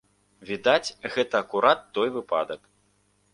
Відаць, 0.51 0.93
гэта 1.17 1.35
акурат 1.43 1.85
той 1.99 2.13
выпадак. 2.17 2.61